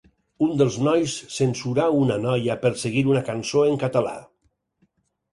Un 0.43 0.53
dels 0.59 0.75
nois 0.85 1.17
censurà 1.33 1.83
una 1.97 2.17
noia 2.23 2.55
per 2.63 2.71
seguir 2.85 3.03
una 3.11 3.21
cançó 3.27 3.61
en 3.73 3.77
català. 3.85 4.15